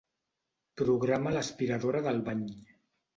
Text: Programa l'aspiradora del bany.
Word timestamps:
Programa 0.81 1.33
l'aspiradora 1.35 2.01
del 2.09 2.23
bany. 2.31 2.43